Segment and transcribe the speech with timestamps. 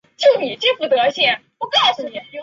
[0.17, 1.39] 江西吉水人。